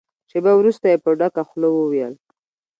شېبه 0.29 0.51
وروسته 0.57 0.85
يې 0.91 0.97
په 1.03 1.09
ډکه 1.19 1.41
خوله 1.49 1.69
وويل. 1.71 2.13